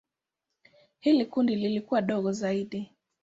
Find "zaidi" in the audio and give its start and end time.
2.31-2.91